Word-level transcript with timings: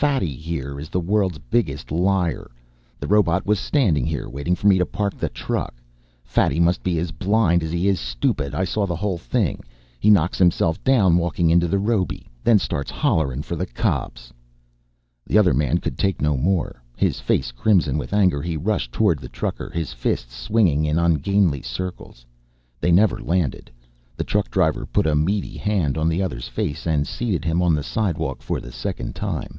"Fatty 0.00 0.36
here, 0.36 0.78
is 0.78 0.90
the 0.90 1.00
world's 1.00 1.38
biggest 1.40 1.90
liar. 1.90 2.52
The 3.00 3.08
robot 3.08 3.44
was 3.44 3.58
standing 3.58 4.06
here 4.06 4.28
waiting 4.28 4.54
for 4.54 4.68
me 4.68 4.78
to 4.78 4.86
park 4.86 5.16
the 5.18 5.28
truck. 5.28 5.74
Fatty 6.22 6.60
must 6.60 6.84
be 6.84 7.00
as 7.00 7.10
blind 7.10 7.64
as 7.64 7.72
he 7.72 7.88
is 7.88 7.98
stupid, 7.98 8.54
I 8.54 8.62
saw 8.62 8.86
the 8.86 8.94
whole 8.94 9.18
thing. 9.18 9.60
He 9.98 10.08
knocks 10.08 10.38
himself 10.38 10.80
down 10.84 11.16
walking 11.16 11.50
into 11.50 11.66
the 11.66 11.80
robe, 11.80 12.12
then 12.44 12.60
starts 12.60 12.92
hollering 12.92 13.42
for 13.42 13.56
the 13.56 13.66
cops." 13.66 14.32
The 15.26 15.36
other 15.36 15.52
man 15.52 15.78
could 15.78 15.98
take 15.98 16.22
no 16.22 16.36
more. 16.36 16.80
His 16.96 17.18
face 17.18 17.50
crimson 17.50 17.98
with 17.98 18.12
anger 18.14 18.40
he 18.40 18.56
rushed 18.56 18.92
toward 18.92 19.18
the 19.18 19.28
trucker, 19.28 19.68
his 19.74 19.92
fists 19.92 20.32
swinging 20.36 20.84
in 20.84 20.96
ungainly 20.96 21.60
circles. 21.62 22.24
They 22.80 22.92
never 22.92 23.18
landed, 23.18 23.68
the 24.16 24.22
truck 24.22 24.48
driver 24.48 24.86
put 24.86 25.08
a 25.08 25.16
meaty 25.16 25.56
hand 25.56 25.98
on 25.98 26.08
the 26.08 26.22
other's 26.22 26.46
face 26.46 26.86
and 26.86 27.04
seated 27.04 27.44
him 27.44 27.60
on 27.62 27.74
the 27.74 27.82
sidewalk 27.82 28.42
for 28.42 28.60
the 28.60 28.70
second 28.70 29.16
time. 29.16 29.58